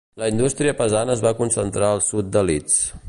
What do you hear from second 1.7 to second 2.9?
al sud de Leeds.